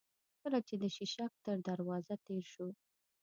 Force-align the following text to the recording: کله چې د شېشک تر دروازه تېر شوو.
کله 0.41 0.59
چې 0.67 0.75
د 0.81 0.83
شېشک 0.95 1.31
تر 1.45 1.57
دروازه 1.67 2.13
تېر 2.25 2.43
شوو. 2.53 2.69